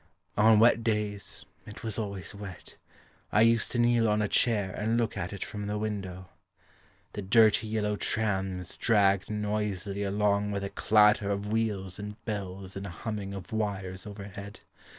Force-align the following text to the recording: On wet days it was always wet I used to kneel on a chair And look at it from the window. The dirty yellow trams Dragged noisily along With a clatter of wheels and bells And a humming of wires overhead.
On 0.35 0.57
wet 0.57 0.83
days 0.83 1.45
it 1.67 1.83
was 1.83 1.99
always 1.99 2.33
wet 2.33 2.75
I 3.31 3.41
used 3.41 3.69
to 3.69 3.77
kneel 3.77 4.09
on 4.09 4.19
a 4.19 4.27
chair 4.27 4.71
And 4.71 4.97
look 4.97 5.15
at 5.15 5.31
it 5.31 5.45
from 5.45 5.67
the 5.67 5.77
window. 5.77 6.27
The 7.13 7.21
dirty 7.21 7.67
yellow 7.67 7.97
trams 7.97 8.75
Dragged 8.77 9.29
noisily 9.29 10.01
along 10.01 10.49
With 10.53 10.63
a 10.63 10.71
clatter 10.71 11.29
of 11.29 11.51
wheels 11.51 11.99
and 11.99 12.15
bells 12.25 12.75
And 12.75 12.87
a 12.87 12.89
humming 12.89 13.35
of 13.35 13.51
wires 13.53 14.07
overhead. 14.07 14.61